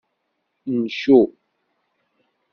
Ncu. 0.77 1.19